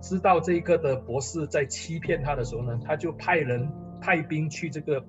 [0.00, 5.00] 知道这个的博士在欺骗他的时候呢，他就派人派兵去这个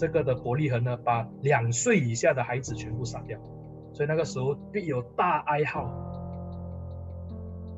[0.00, 3.38] 这个的伯利恒呢，把两岁以下的孩子全部杀掉。
[3.92, 5.92] 所以那个时候必有大哀号。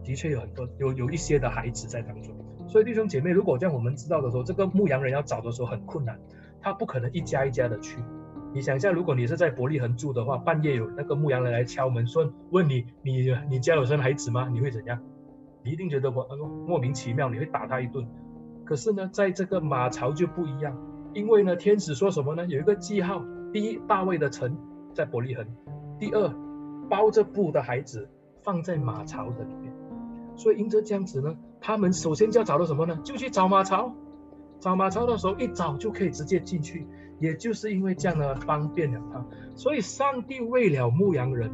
[0.05, 2.33] 的确有很多有有一些的孩子在当中，
[2.69, 6.19] 所以弟兄姐妹，如果这样我们知道的时候，这个牧羊人要找的时候很困难，
[6.61, 7.99] 他不可能一家一家的去。
[8.55, 14.49] 你想一下，如果你是在伯利恒住的话，半夜有那个牧羊人来敲门说，问你你你家有生孩子吗？
[14.53, 15.01] 你会怎样？
[15.65, 16.25] 你一定觉得我
[16.67, 18.07] 莫名其妙，你会打他一顿。
[18.65, 20.77] 可是呢，在这个马槽就不一样，
[21.15, 22.47] 因为呢，天使说什么呢？
[22.47, 23.23] 有一个记号：
[23.53, 24.57] 第一，大卫的城
[24.95, 25.45] 在伯利恒；
[25.99, 26.35] 第二，
[26.89, 28.09] 包着布的孩子
[28.43, 29.73] 放在马槽的里面。
[30.37, 32.99] 所以因着这样子呢，他们首先就要找到什么呢？
[33.05, 33.93] 就去找马槽。
[34.59, 36.87] 找马槽的时候，一找就可以直接进去。
[37.19, 39.25] 也就是因为这样呢，方便了他。
[39.55, 41.53] 所以上帝为了牧羊人，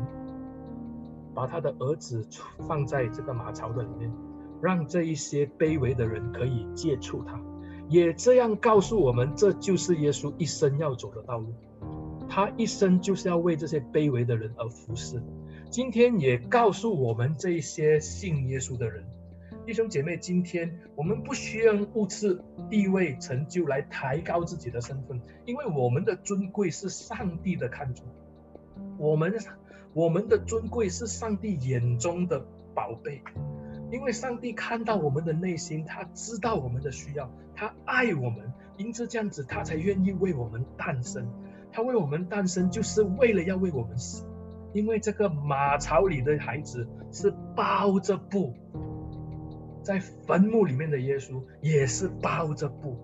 [1.34, 2.26] 把他的儿子
[2.66, 4.10] 放在这个马槽的里面，
[4.62, 7.40] 让这一些卑微的人可以接触他。
[7.88, 11.52] 也这样告诉我们，这就是耶稣一生要走的道路。
[12.28, 15.22] 他一生就是要为这些卑微的人而服侍。
[15.70, 19.04] 今天也告诉我们这一些信耶稣的人，
[19.64, 28.04] 弟兄姐妹，今天我们不需要物质、地位、成就来抬高自己的身份，因为我们的尊贵是上帝的看重，
[28.98, 29.34] 我们
[29.94, 33.22] 我们的尊贵是上帝眼中的宝贝。
[33.90, 41.26] 因为上帝看到我们的内心，他知道我们的需要，他爱我们，因此这样子，他才愿意为我们诞生。
[41.70, 44.26] 他为我们诞生，就是为了要为我们死。
[44.74, 48.54] 因为这个马槽里的孩子是包着布，
[49.82, 52.98] 在坟墓里面的耶稣也是包着布。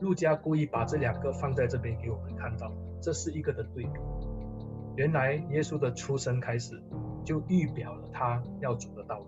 [0.00, 3.90] 路加故意把这两个放在这边给我们看到，这是一个的对比。
[4.96, 6.80] 原来耶稣的出生开始
[7.24, 9.26] 就预表了他要走的道路。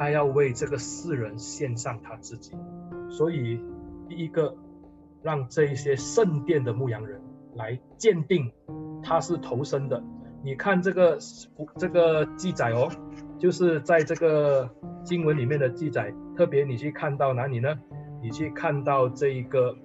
[0.00, 2.52] 他要为这个世人献上他自己，
[3.10, 3.62] 所以
[4.08, 4.56] 第一个
[5.22, 7.20] 让这一些圣殿的牧羊人
[7.54, 8.50] 来鉴定
[9.02, 10.02] 他是头生的。
[10.42, 11.18] 你看这个
[11.76, 12.88] 这个记载哦，
[13.38, 14.70] 就是在这个
[15.04, 17.78] 经文里面的记载，特别你去看到哪里呢？
[18.22, 19.76] 你去看到这一个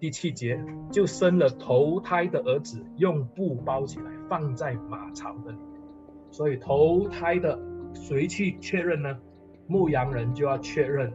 [0.00, 0.58] 第七节，
[0.90, 5.82] 就生了头胎的儿子，用布包起来，放在马槽的里面。
[6.30, 7.60] 所以头胎的
[7.92, 9.18] 谁去确认呢？
[9.72, 11.10] 牧羊人就要确认，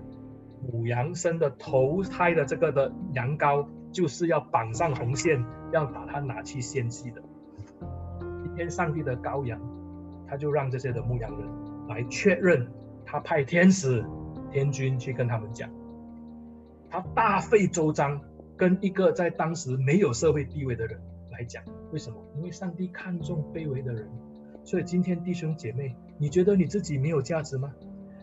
[0.72, 7.22] 母羊生的头胎的这个的羊羔，就是要绑上红线，要把它拿去献祭的。
[8.41, 9.62] 今天上帝的羔羊，
[10.28, 11.48] 他就让这些的牧羊人
[11.88, 12.67] 来确认，
[13.06, 14.04] 他派天使、
[14.52, 15.70] 天军去跟他们讲，
[16.89, 18.20] 他大费周章
[18.58, 21.00] 跟一个在当时没有社会地位的人
[21.32, 22.17] 来讲，为什么？
[22.36, 24.10] 因为上帝看重卑微的人，
[24.63, 27.72] 所以今天弟兄姐妹，你觉得你自己没有价值吗？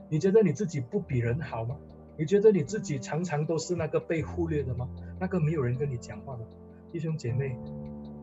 [0.09, 1.77] 你觉得你自己不比人好吗？
[2.17, 4.89] 你觉得你自己常常都是那个被忽略的吗？
[5.19, 6.47] 那个没有人跟你讲话的
[6.93, 7.59] 弟兄姐妹，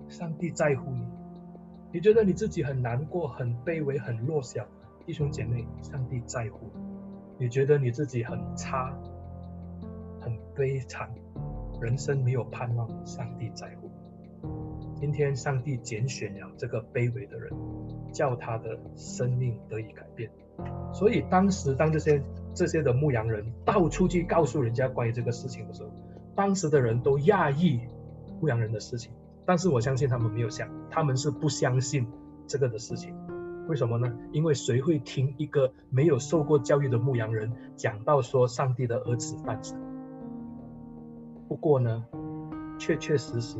[0.08, 1.06] 上帝在乎你。
[1.91, 4.65] 你觉得你自己很难过、很卑微、很弱小，
[5.06, 6.72] 弟兄姐妹，上帝在乎。
[7.38, 8.98] 你觉得你自己很差、
[10.22, 11.10] 很悲惨，
[11.82, 13.91] 人生没有盼望，上帝在乎。
[14.96, 17.52] 今天上帝拣选了这个卑微的人，
[18.13, 20.32] 叫他的生命得以改变。
[20.93, 22.21] 所以当时，当这些
[22.54, 25.89] 这些的牧羊人到处去告诉人家关于这个事情的时候，
[26.36, 27.80] 当时的人都讶异
[28.39, 29.12] 牧羊人的事情。
[29.45, 32.06] 但是我相信他们没有想，他们是不相信
[32.45, 33.15] 这个的事情。
[33.67, 34.13] 为什么呢？
[34.32, 39.80] 因为谁会听一个没有受过教育的牧羊人讲到说上帝的儿子诞生？
[41.47, 42.06] 不过呢，
[42.78, 43.58] 确确实实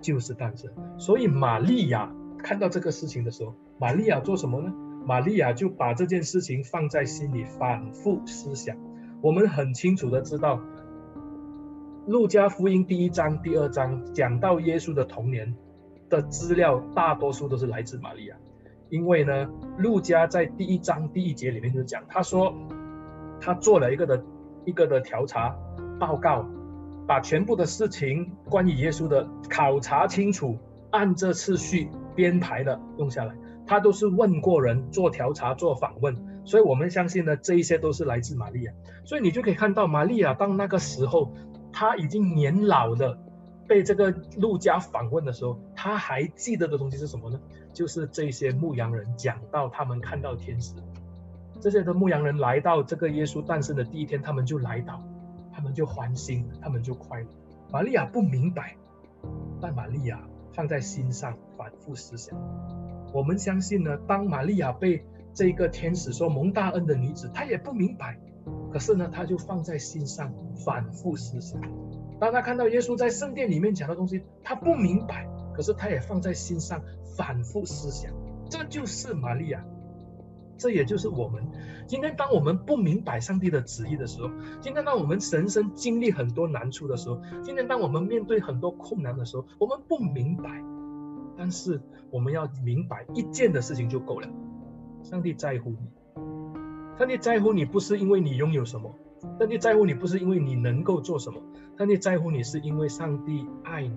[0.00, 0.70] 就是诞生。
[0.98, 4.72] 所以玛利亚看到这个事情的时候，玛利亚做什么呢？
[5.08, 8.76] 玛利亚就把这件事情放在心里，反复思想。
[9.22, 10.60] 我们很清楚的知道，
[12.06, 15.56] 路加福音第一章、第二章讲到耶稣的童年
[16.10, 18.36] 的资料，大多数都是来自玛利亚。
[18.90, 22.54] 因为呢，路加在第一章第一节里面就讲，他说
[23.40, 24.22] 他做了一个的
[24.66, 25.56] 一个的调查
[25.98, 26.44] 报告，
[27.06, 30.58] 把全部的事情关于耶稣的考察清楚，
[30.90, 33.34] 按这次序编排的用下来。
[33.68, 38.72] 他都是问过人做调查做访问，所以我们相信呢，这一些都是来自玛利亚。
[39.04, 41.32] 所以你就可以看到，玛利亚当那个时候，
[41.70, 43.18] 他已经年老了，
[43.66, 47.38] 被这个路加访问的时候，他还记得的东西是什么呢？
[47.74, 50.74] 就是这些牧羊人讲到他们看到天使，
[51.60, 55.02] 这些的牧羊人来到这个耶稣诞生的第一天，他们就来到，
[55.52, 57.26] 他们就欢欣，他们就快乐。
[57.70, 58.74] 玛利亚不明白，
[59.60, 60.20] 但玛利亚
[60.54, 62.34] 放在心上，反复思想。
[63.12, 68.18] 我们相信呢，当玛利亚被这个天使说蒙大恩的女子，她也不明白，
[68.72, 70.32] 可是呢，她就放在心上，
[70.64, 71.60] 反复思想。
[72.20, 76.82] 当她看到耶稣在圣殿里面讲的东西，她不明白，可是她也放在心上，
[77.16, 78.12] 反复思想。
[78.50, 79.64] 这就是玛利亚，
[80.56, 81.46] 这也就是我们。
[81.86, 90.62] 今天当我们不明白上帝的旨意的时候，今天当我们人生经历很多难处的时候，今天当我们面对很多困难的时候，我们不明白。
[91.38, 94.28] 但是我们要明白一件的事情就够了，
[95.04, 95.78] 上帝在乎你，
[96.98, 98.92] 上帝在乎你不是因为你拥有什么，
[99.38, 101.40] 上帝在乎你不是因为你能够做什么，
[101.78, 103.96] 上帝在乎你是因为上帝爱你，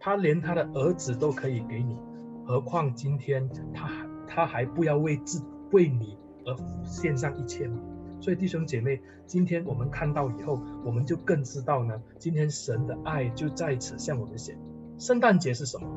[0.00, 1.96] 他连他的儿子都可以给你，
[2.44, 7.78] 何况今天他还他还不要为自为你而献上一切吗？
[8.20, 14.58] 所以弟兄姐妹，今天我们看到以后，我们就更知道呢，今天神的爱就在此向我们显。
[14.98, 15.88] 圣诞节是什么？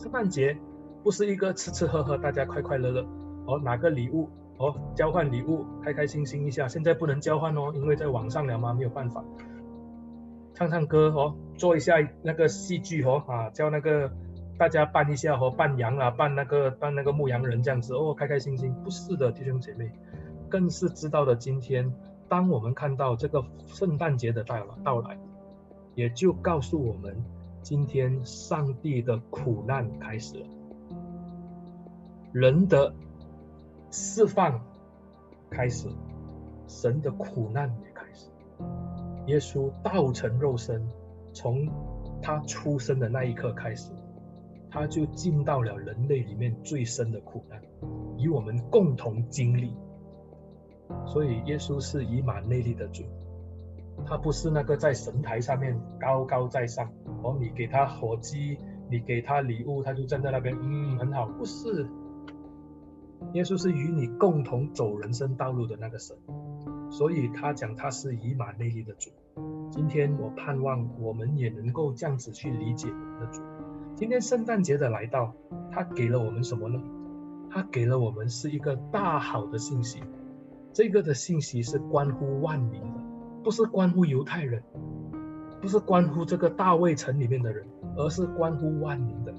[0.00, 0.56] 圣诞节
[1.02, 3.06] 不是一个吃吃喝喝，大家快快乐乐
[3.44, 6.66] 哦，拿个礼物哦，交换礼物，开开心心一下。
[6.66, 9.22] 现在不能交换哦，因为在网上聊嘛，没有办法。
[10.54, 14.10] 唱唱歌哦，做一下那个戏剧哦，啊，叫那个
[14.56, 18.72] 大家扮一下哦，扮羊啊，扮那个扮那个牧羊人这样子哦，开开心心。
[18.82, 19.92] 不是的，弟兄姐妹，
[20.48, 21.36] 更是知道的。
[21.36, 21.92] 今天，
[22.26, 25.18] 当我们看到这个圣诞节的到到来，
[25.94, 27.22] 也就告诉我们。
[27.62, 30.46] 今天，上帝的苦难开始了。
[32.32, 32.94] 人的
[33.90, 34.60] 释放
[35.50, 35.88] 开始，
[36.66, 38.28] 神的苦难也开始。
[39.26, 40.88] 耶稣道成肉身，
[41.32, 41.68] 从
[42.22, 43.92] 他出生的那一刻开始，
[44.70, 47.60] 他就进到了人类里面最深的苦难，
[48.16, 49.74] 与我们共同经历。
[51.06, 53.04] 所以，耶稣是以马内利的主，
[54.06, 56.90] 他不是那个在神台上面高高在上，
[57.22, 58.58] 哦，你给他火鸡，
[58.90, 61.88] 你给他礼物，他就站在那边，嗯，很好，不是。
[63.34, 66.16] 耶稣是与你共同走人生道路的那个神，
[66.90, 69.10] 所以他讲他是以马内利的主。
[69.70, 73.42] 今天我盼望我们也能够这样子去理解我们的主。
[73.94, 75.34] 今天圣诞节的来到，
[75.70, 76.80] 他给了我们什么呢？
[77.50, 80.02] 他给了我们是一个大好的信息。
[80.72, 83.00] 这个的信息是关乎万民的，
[83.44, 84.62] 不是关乎犹太人，
[85.60, 89.34] 不是关乎这个大卫城里面的人，而是关乎万民的。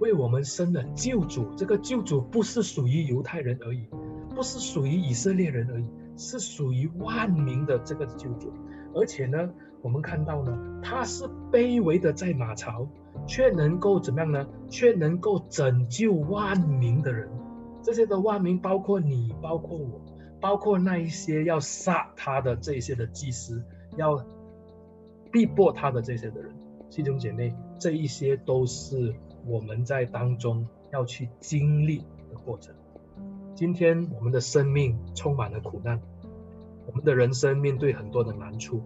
[0.00, 3.88] 为我们生了救主，这个救主不是属于犹太人而已，
[4.34, 5.86] 不是属于以色列人而已，
[6.16, 8.52] 是属于万民的这个救主。
[8.94, 9.48] 而且呢，
[9.82, 12.86] 我们看到呢，他是卑微的在马槽，
[13.26, 14.46] 却能够怎么样呢？
[14.68, 17.28] 却能够拯救万民的人。
[17.80, 20.00] 这些的万民包括你，包括我，
[20.40, 23.62] 包括那一些要杀他的这些的祭司，
[23.96, 24.16] 要
[25.34, 26.54] 逼迫他的这些的人。
[26.90, 29.12] 弟兄姐妹，这一些都是。
[29.46, 31.98] 我们在当中要去经历
[32.30, 32.74] 的过程。
[33.54, 36.00] 今天我们的生命充满了苦难，
[36.86, 38.80] 我们的人生面对很多的难处。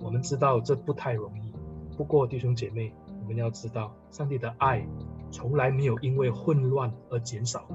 [0.00, 1.52] 我们知道这不太容易。
[1.96, 2.92] 不过弟兄姐妹，
[3.22, 4.86] 我们要知道，上帝的爱
[5.32, 7.66] 从来没有因为混乱而减少。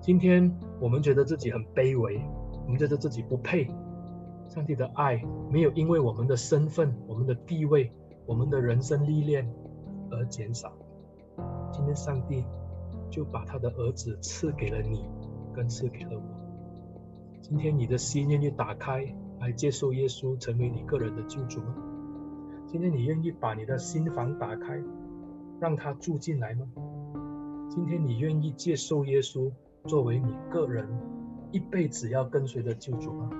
[0.00, 2.18] 今天我们觉得自己很卑微，
[2.64, 3.68] 我们觉得自己不配。
[4.52, 5.18] 上帝的爱
[5.50, 7.90] 没有因为我们的身份、我们的地位、
[8.26, 9.50] 我们的人生历练
[10.10, 10.70] 而减少。
[11.72, 12.44] 今天上帝
[13.10, 15.08] 就把他的儿子赐给了你，
[15.54, 16.22] 跟赐给了我。
[17.40, 21.74] 今天你的心愿意打开来接受耶稣成为你个人的救主吗？
[22.66, 24.78] 今天你愿意把你的心房打开，
[25.58, 26.66] 让他住进来吗？
[27.70, 29.50] 今天你愿意接受耶稣
[29.86, 30.86] 作为你个人
[31.52, 33.30] 一辈子要跟随的救主吗？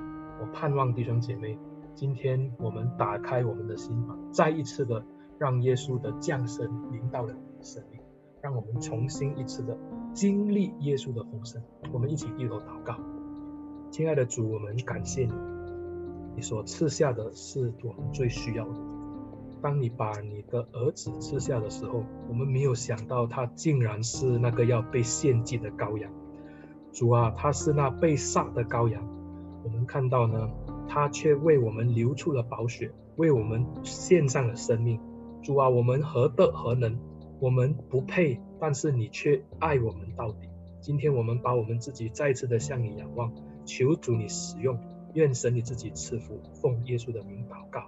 [0.43, 1.57] 我盼望弟兄姐妹，
[1.95, 5.01] 今天我们打开我们的心房，再一次的
[5.39, 8.01] 让耶稣的降生临到了你的生命。
[8.41, 9.79] 让我们重新一次的
[10.13, 11.63] 经历耶稣的丰盛，
[11.93, 12.97] 我们一起低头祷告。
[13.93, 15.33] 亲爱的主，我们感谢你，
[16.35, 18.75] 你所赐下的是我们最需要的。
[19.61, 26.11] 当你把你的儿子赐下的时候，我们没有想到他竟然是那个要被献祭的羔羊。
[26.91, 29.01] 主啊，他是那被杀的羔羊。
[29.65, 30.51] 我们看到呢，
[30.89, 35.01] 他却为我们流出了宝血，为我们献上了生命。
[35.43, 36.99] 主啊，我们何德何能？
[37.41, 40.49] 我们不配，但是你却爱我们到底。
[40.81, 43.33] 今天我们把我们自己再次的向你仰望，
[43.65, 44.79] 求主你使用，
[45.15, 47.85] 愿神你自己赐福，奉耶稣的名祷告。